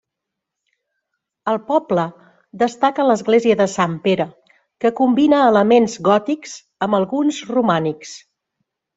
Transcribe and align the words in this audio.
Al 1.49 1.57
poble 1.65 2.05
destaca 2.61 3.03
l'església 3.09 3.57
de 3.59 3.67
Sant 3.73 3.93
Pere 4.07 4.25
que 4.85 4.91
combina 4.99 5.41
elements 5.49 5.99
gòtics 6.07 6.55
amb 6.87 6.99
alguns 7.01 7.43
romànics. 7.51 8.15